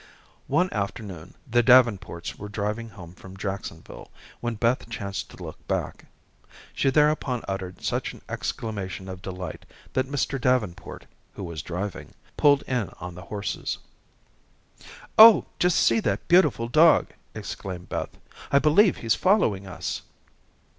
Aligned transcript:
One 0.47 0.73
afternoon 0.73 1.35
the 1.47 1.61
Davenports 1.61 2.35
were 2.39 2.49
driving 2.49 2.89
home 2.89 3.13
from 3.13 3.37
Jacksonville, 3.37 4.09
when 4.39 4.55
Beth 4.55 4.89
chanced 4.89 5.29
to 5.29 5.43
look 5.43 5.67
back. 5.67 6.05
She 6.73 6.89
thereupon 6.89 7.43
uttered 7.47 7.83
such 7.83 8.11
an 8.11 8.23
exclamation 8.27 9.07
of 9.07 9.21
delight 9.21 9.63
that 9.93 10.07
Mr. 10.07 10.41
Davenport, 10.41 11.05
who 11.35 11.43
was 11.43 11.61
driving, 11.61 12.15
pulled 12.35 12.63
in 12.63 12.89
on 12.99 13.13
the 13.13 13.21
horses. 13.25 13.77
"Oh, 15.19 15.45
just 15.59 15.77
see 15.79 15.99
the 15.99 16.17
beautiful 16.27 16.67
dog!" 16.67 17.11
exclaimed 17.35 17.87
Beth. 17.89 18.09
"I 18.51 18.57
believe 18.57 18.97
he's 18.97 19.13
following 19.13 19.67
us." 19.67 20.01